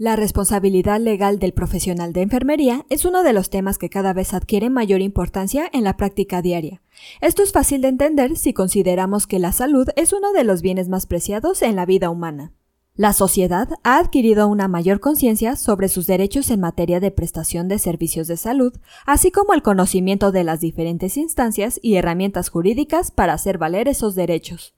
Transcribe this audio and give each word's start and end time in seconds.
La 0.00 0.14
responsabilidad 0.14 1.00
legal 1.00 1.40
del 1.40 1.52
profesional 1.52 2.12
de 2.12 2.22
enfermería 2.22 2.86
es 2.88 3.04
uno 3.04 3.24
de 3.24 3.32
los 3.32 3.50
temas 3.50 3.78
que 3.78 3.90
cada 3.90 4.12
vez 4.12 4.32
adquiere 4.32 4.70
mayor 4.70 5.00
importancia 5.00 5.68
en 5.72 5.82
la 5.82 5.96
práctica 5.96 6.40
diaria. 6.40 6.80
Esto 7.20 7.42
es 7.42 7.50
fácil 7.50 7.80
de 7.80 7.88
entender 7.88 8.36
si 8.36 8.52
consideramos 8.52 9.26
que 9.26 9.40
la 9.40 9.50
salud 9.50 9.88
es 9.96 10.12
uno 10.12 10.32
de 10.32 10.44
los 10.44 10.62
bienes 10.62 10.88
más 10.88 11.06
preciados 11.06 11.62
en 11.62 11.74
la 11.74 11.84
vida 11.84 12.10
humana. 12.10 12.52
La 12.94 13.12
sociedad 13.12 13.70
ha 13.82 13.98
adquirido 13.98 14.46
una 14.46 14.68
mayor 14.68 15.00
conciencia 15.00 15.56
sobre 15.56 15.88
sus 15.88 16.06
derechos 16.06 16.52
en 16.52 16.60
materia 16.60 17.00
de 17.00 17.10
prestación 17.10 17.66
de 17.66 17.80
servicios 17.80 18.28
de 18.28 18.36
salud, 18.36 18.74
así 19.04 19.32
como 19.32 19.52
el 19.52 19.62
conocimiento 19.62 20.30
de 20.30 20.44
las 20.44 20.60
diferentes 20.60 21.16
instancias 21.16 21.80
y 21.82 21.96
herramientas 21.96 22.50
jurídicas 22.50 23.10
para 23.10 23.32
hacer 23.32 23.58
valer 23.58 23.88
esos 23.88 24.14
derechos. 24.14 24.77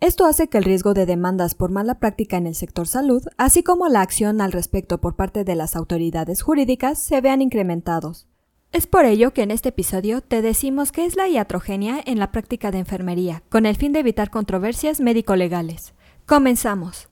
Esto 0.00 0.26
hace 0.26 0.48
que 0.48 0.58
el 0.58 0.64
riesgo 0.64 0.92
de 0.92 1.06
demandas 1.06 1.54
por 1.54 1.70
mala 1.70 1.98
práctica 1.98 2.36
en 2.36 2.46
el 2.46 2.54
sector 2.54 2.86
salud, 2.86 3.22
así 3.38 3.62
como 3.62 3.88
la 3.88 4.02
acción 4.02 4.42
al 4.42 4.52
respecto 4.52 5.00
por 5.00 5.16
parte 5.16 5.42
de 5.42 5.54
las 5.54 5.74
autoridades 5.74 6.42
jurídicas, 6.42 6.98
se 7.02 7.22
vean 7.22 7.40
incrementados. 7.40 8.28
Es 8.72 8.86
por 8.86 9.06
ello 9.06 9.32
que 9.32 9.42
en 9.42 9.50
este 9.50 9.70
episodio 9.70 10.20
te 10.20 10.42
decimos 10.42 10.92
qué 10.92 11.06
es 11.06 11.16
la 11.16 11.28
iatrogenia 11.28 11.98
en 12.04 12.18
la 12.18 12.30
práctica 12.30 12.70
de 12.70 12.78
enfermería, 12.78 13.42
con 13.48 13.64
el 13.64 13.76
fin 13.76 13.92
de 13.92 14.00
evitar 14.00 14.30
controversias 14.30 15.00
médico-legales. 15.00 15.94
Comenzamos. 16.26 17.08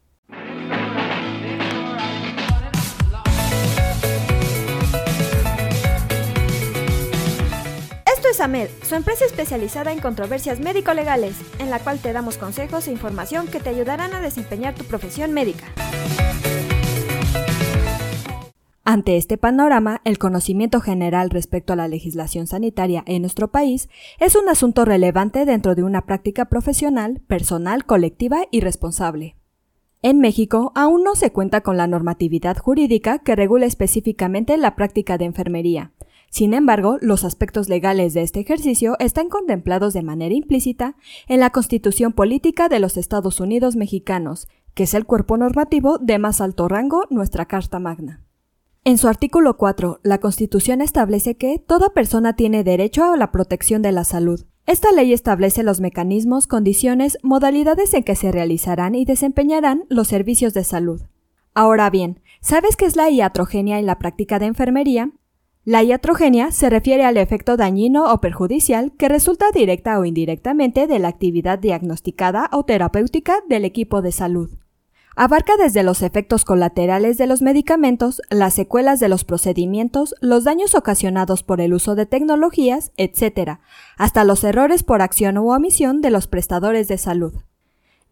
AMED, 8.44 8.68
su 8.82 8.94
empresa 8.94 9.24
especializada 9.24 9.90
en 9.90 10.00
controversias 10.00 10.60
médico-legales, 10.60 11.34
en 11.58 11.70
la 11.70 11.78
cual 11.78 11.98
te 11.98 12.12
damos 12.12 12.36
consejos 12.36 12.86
e 12.86 12.92
información 12.92 13.46
que 13.46 13.58
te 13.58 13.70
ayudarán 13.70 14.12
a 14.12 14.20
desempeñar 14.20 14.74
tu 14.74 14.84
profesión 14.84 15.32
médica. 15.32 15.64
Ante 18.84 19.16
este 19.16 19.38
panorama, 19.38 20.02
el 20.04 20.18
conocimiento 20.18 20.82
general 20.82 21.30
respecto 21.30 21.72
a 21.72 21.76
la 21.76 21.88
legislación 21.88 22.46
sanitaria 22.46 23.02
en 23.06 23.22
nuestro 23.22 23.50
país 23.50 23.88
es 24.20 24.36
un 24.36 24.46
asunto 24.50 24.84
relevante 24.84 25.46
dentro 25.46 25.74
de 25.74 25.82
una 25.82 26.02
práctica 26.02 26.44
profesional, 26.44 27.22
personal, 27.26 27.86
colectiva 27.86 28.44
y 28.50 28.60
responsable. 28.60 29.36
En 30.02 30.20
México 30.20 30.70
aún 30.74 31.02
no 31.02 31.14
se 31.14 31.32
cuenta 31.32 31.62
con 31.62 31.78
la 31.78 31.86
normatividad 31.86 32.58
jurídica 32.58 33.20
que 33.20 33.36
regula 33.36 33.64
específicamente 33.64 34.58
la 34.58 34.76
práctica 34.76 35.16
de 35.16 35.24
enfermería, 35.24 35.92
sin 36.34 36.52
embargo, 36.52 36.98
los 37.00 37.22
aspectos 37.22 37.68
legales 37.68 38.12
de 38.12 38.22
este 38.22 38.40
ejercicio 38.40 38.96
están 38.98 39.28
contemplados 39.28 39.94
de 39.94 40.02
manera 40.02 40.34
implícita 40.34 40.96
en 41.28 41.38
la 41.38 41.50
Constitución 41.50 42.12
Política 42.12 42.68
de 42.68 42.80
los 42.80 42.96
Estados 42.96 43.38
Unidos 43.38 43.76
Mexicanos, 43.76 44.48
que 44.74 44.82
es 44.82 44.94
el 44.94 45.04
cuerpo 45.04 45.36
normativo 45.36 45.98
de 45.98 46.18
más 46.18 46.40
alto 46.40 46.66
rango, 46.66 47.04
nuestra 47.08 47.44
Carta 47.44 47.78
Magna. 47.78 48.24
En 48.82 48.98
su 48.98 49.06
artículo 49.06 49.56
4, 49.56 50.00
la 50.02 50.18
Constitución 50.18 50.80
establece 50.80 51.36
que 51.36 51.60
toda 51.60 51.90
persona 51.90 52.34
tiene 52.34 52.64
derecho 52.64 53.04
a 53.04 53.16
la 53.16 53.30
protección 53.30 53.80
de 53.80 53.92
la 53.92 54.02
salud. 54.02 54.44
Esta 54.66 54.90
ley 54.90 55.12
establece 55.12 55.62
los 55.62 55.80
mecanismos, 55.80 56.48
condiciones, 56.48 57.16
modalidades 57.22 57.94
en 57.94 58.02
que 58.02 58.16
se 58.16 58.32
realizarán 58.32 58.96
y 58.96 59.04
desempeñarán 59.04 59.84
los 59.88 60.08
servicios 60.08 60.52
de 60.52 60.64
salud. 60.64 61.02
Ahora 61.54 61.90
bien, 61.90 62.18
¿sabes 62.40 62.74
qué 62.74 62.86
es 62.86 62.96
la 62.96 63.08
iatrogenia 63.08 63.78
en 63.78 63.86
la 63.86 64.00
práctica 64.00 64.40
de 64.40 64.46
enfermería? 64.46 65.12
La 65.66 65.82
iatrogenia 65.82 66.52
se 66.52 66.68
refiere 66.68 67.06
al 67.06 67.16
efecto 67.16 67.56
dañino 67.56 68.12
o 68.12 68.20
perjudicial 68.20 68.92
que 68.98 69.08
resulta 69.08 69.50
directa 69.50 69.98
o 69.98 70.04
indirectamente 70.04 70.86
de 70.86 70.98
la 70.98 71.08
actividad 71.08 71.58
diagnosticada 71.58 72.50
o 72.52 72.64
terapéutica 72.64 73.38
del 73.48 73.64
equipo 73.64 74.02
de 74.02 74.12
salud. 74.12 74.50
Abarca 75.16 75.56
desde 75.56 75.82
los 75.82 76.02
efectos 76.02 76.44
colaterales 76.44 77.16
de 77.16 77.26
los 77.26 77.40
medicamentos, 77.40 78.20
las 78.28 78.52
secuelas 78.52 79.00
de 79.00 79.08
los 79.08 79.24
procedimientos, 79.24 80.14
los 80.20 80.44
daños 80.44 80.74
ocasionados 80.74 81.42
por 81.42 81.62
el 81.62 81.72
uso 81.72 81.94
de 81.94 82.04
tecnologías, 82.04 82.92
etc., 82.98 83.60
hasta 83.96 84.24
los 84.24 84.44
errores 84.44 84.82
por 84.82 85.00
acción 85.00 85.38
u 85.38 85.50
omisión 85.50 86.02
de 86.02 86.10
los 86.10 86.26
prestadores 86.26 86.88
de 86.88 86.98
salud. 86.98 87.32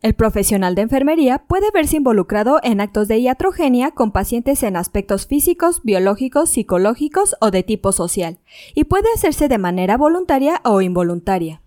El 0.03 0.15
profesional 0.15 0.75
de 0.75 0.83
enfermería 0.83 1.45
puede 1.47 1.71
verse 1.73 1.97
involucrado 1.97 2.59
en 2.65 2.81
actos 2.81 3.07
de 3.07 3.19
iatrogenia 3.19 3.93
con 3.93 4.11
pacientes 4.11 4.65
en 4.65 4.77
aspectos 4.77 5.29
físicos, 5.29 5.81
biológicos, 5.85 6.51
psicológicos 6.51 7.37
o 7.41 7.53
de 7.53 7.63
tipo 7.63 7.93
social, 7.93 8.41
y 8.75 8.83
puede 8.83 9.07
hacerse 9.15 9.47
de 9.47 9.59
manera 9.59 9.97
voluntaria 9.97 10.61
o 10.65 10.81
involuntaria. 10.81 11.63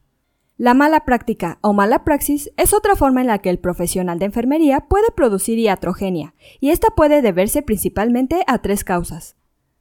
La 0.57 0.73
mala 0.73 1.05
práctica 1.05 1.59
o 1.61 1.71
mala 1.71 2.03
praxis 2.03 2.51
es 2.57 2.73
otra 2.73 2.97
forma 2.97 3.21
en 3.21 3.27
la 3.27 3.39
que 3.39 3.49
el 3.49 3.57
profesional 3.57 4.19
de 4.19 4.25
enfermería 4.25 4.81
puede 4.81 5.11
producir 5.15 5.57
iatrogenia, 5.57 6.33
y 6.59 6.71
esta 6.71 6.89
puede 6.89 7.21
deberse 7.21 7.61
principalmente 7.61 8.43
a 8.47 8.57
tres 8.57 8.83
causas. 8.83 9.37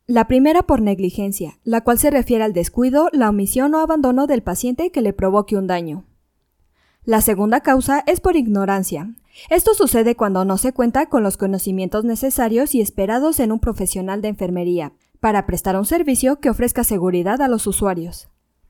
La 0.06 0.28
primera 0.28 0.62
por 0.62 0.80
negligencia, 0.80 1.58
la 1.64 1.80
cual 1.82 1.98
se 1.98 2.10
refiere 2.10 2.44
al 2.44 2.52
descuido, 2.52 3.08
la 3.12 3.30
omisión 3.30 3.74
o 3.74 3.80
abandono 3.80 4.28
del 4.28 4.44
paciente 4.44 4.92
que 4.92 5.00
le 5.00 5.12
provoque 5.12 5.56
un 5.56 5.66
daño. 5.66 6.04
La 7.06 7.20
segunda 7.20 7.60
causa 7.60 8.02
es 8.06 8.20
por 8.20 8.34
ignorancia. 8.34 9.10
Esto 9.50 9.74
sucede 9.74 10.16
cuando 10.16 10.46
no 10.46 10.56
se 10.56 10.72
cuenta 10.72 11.06
con 11.10 11.22
los 11.22 11.36
conocimientos 11.36 12.04
necesarios 12.04 12.74
y 12.74 12.80
esperados 12.80 13.40
en 13.40 13.52
un 13.52 13.60
profesional 13.60 14.22
de 14.22 14.28
enfermería 14.28 14.92
para 15.20 15.44
prestar 15.44 15.76
un 15.76 15.84
servicio 15.84 16.40
que 16.40 16.48
ofrezca 16.48 16.82
seguridad 16.82 17.42
a 17.42 17.48
los 17.48 17.66
usuarios. 17.66 18.28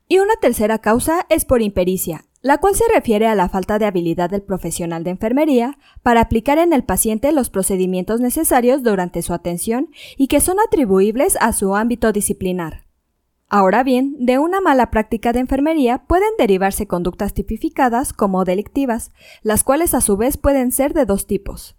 Y 0.09 0.19
una 0.19 0.33
tercera 0.41 0.79
causa 0.79 1.25
es 1.29 1.45
por 1.45 1.61
impericia, 1.61 2.25
la 2.41 2.57
cual 2.57 2.75
se 2.75 2.83
refiere 2.93 3.25
a 3.27 3.35
la 3.35 3.47
falta 3.47 3.79
de 3.79 3.85
habilidad 3.85 4.29
del 4.29 4.41
profesional 4.41 5.05
de 5.05 5.11
enfermería 5.11 5.77
para 6.03 6.19
aplicar 6.19 6.57
en 6.57 6.73
el 6.73 6.83
paciente 6.83 7.31
los 7.31 7.49
procedimientos 7.49 8.19
necesarios 8.19 8.83
durante 8.83 9.21
su 9.21 9.33
atención 9.33 9.89
y 10.17 10.27
que 10.27 10.41
son 10.41 10.57
atribuibles 10.59 11.37
a 11.39 11.53
su 11.53 11.73
ámbito 11.75 12.11
disciplinar. 12.11 12.84
Ahora 13.47 13.83
bien, 13.83 14.15
de 14.19 14.39
una 14.39 14.59
mala 14.59 14.89
práctica 14.89 15.31
de 15.31 15.39
enfermería 15.39 15.99
pueden 15.99 16.31
derivarse 16.37 16.87
conductas 16.87 17.33
tipificadas 17.33 18.11
como 18.11 18.43
delictivas, 18.43 19.11
las 19.43 19.63
cuales 19.63 19.93
a 19.93 20.01
su 20.01 20.17
vez 20.17 20.37
pueden 20.37 20.71
ser 20.71 20.93
de 20.93 21.05
dos 21.05 21.27
tipos. 21.27 21.75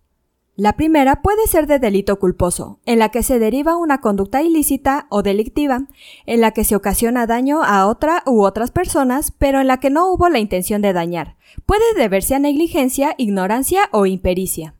La 0.58 0.74
primera 0.74 1.20
puede 1.20 1.46
ser 1.48 1.66
de 1.66 1.78
delito 1.78 2.18
culposo, 2.18 2.80
en 2.86 2.98
la 2.98 3.10
que 3.10 3.22
se 3.22 3.38
deriva 3.38 3.76
una 3.76 4.00
conducta 4.00 4.42
ilícita 4.42 5.06
o 5.10 5.22
delictiva, 5.22 5.86
en 6.24 6.40
la 6.40 6.52
que 6.52 6.64
se 6.64 6.76
ocasiona 6.76 7.26
daño 7.26 7.62
a 7.62 7.86
otra 7.86 8.22
u 8.24 8.42
otras 8.42 8.70
personas, 8.70 9.32
pero 9.32 9.60
en 9.60 9.66
la 9.66 9.80
que 9.80 9.90
no 9.90 10.10
hubo 10.10 10.30
la 10.30 10.38
intención 10.38 10.80
de 10.80 10.94
dañar. 10.94 11.36
Puede 11.66 11.84
deberse 11.94 12.36
a 12.36 12.38
negligencia, 12.38 13.14
ignorancia 13.18 13.90
o 13.92 14.06
impericia. 14.06 14.74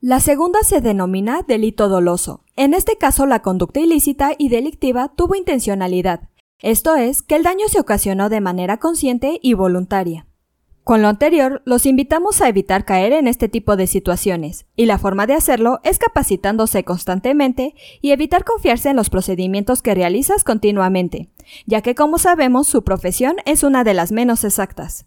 La 0.00 0.20
segunda 0.20 0.62
se 0.62 0.80
denomina 0.80 1.42
delito 1.42 1.88
doloso. 1.88 2.44
En 2.58 2.74
este 2.74 2.98
caso, 2.98 3.24
la 3.24 3.40
conducta 3.40 3.78
ilícita 3.78 4.32
y 4.36 4.48
delictiva 4.48 5.12
tuvo 5.14 5.36
intencionalidad, 5.36 6.28
esto 6.60 6.96
es, 6.96 7.22
que 7.22 7.36
el 7.36 7.44
daño 7.44 7.68
se 7.68 7.78
ocasionó 7.78 8.28
de 8.30 8.40
manera 8.40 8.78
consciente 8.78 9.38
y 9.40 9.54
voluntaria. 9.54 10.26
Con 10.82 11.00
lo 11.00 11.06
anterior, 11.06 11.62
los 11.66 11.86
invitamos 11.86 12.40
a 12.40 12.48
evitar 12.48 12.84
caer 12.84 13.12
en 13.12 13.28
este 13.28 13.48
tipo 13.48 13.76
de 13.76 13.86
situaciones, 13.86 14.66
y 14.74 14.86
la 14.86 14.98
forma 14.98 15.28
de 15.28 15.34
hacerlo 15.34 15.78
es 15.84 16.00
capacitándose 16.00 16.82
constantemente 16.82 17.76
y 18.00 18.10
evitar 18.10 18.42
confiarse 18.42 18.88
en 18.88 18.96
los 18.96 19.08
procedimientos 19.08 19.80
que 19.80 19.94
realizas 19.94 20.42
continuamente, 20.42 21.30
ya 21.64 21.80
que 21.80 21.94
como 21.94 22.18
sabemos 22.18 22.66
su 22.66 22.82
profesión 22.82 23.36
es 23.44 23.62
una 23.62 23.84
de 23.84 23.94
las 23.94 24.10
menos 24.10 24.42
exactas. 24.42 25.06